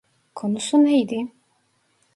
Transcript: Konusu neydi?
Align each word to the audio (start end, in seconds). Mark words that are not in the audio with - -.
Konusu 0.35 0.83
neydi? 0.85 1.27